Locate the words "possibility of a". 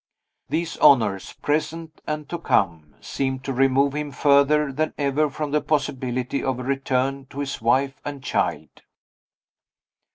5.61-6.63